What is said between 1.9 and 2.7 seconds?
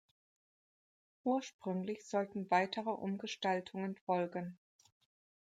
sollten